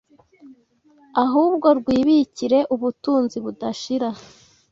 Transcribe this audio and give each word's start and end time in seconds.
ahubwo 1.23 1.67
rwibikire 1.79 2.59
ubutunzi 2.75 3.37
budashira 3.45 4.09